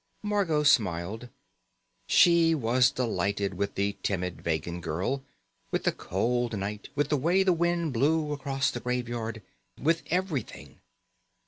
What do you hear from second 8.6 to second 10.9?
the Graveyard, with everything.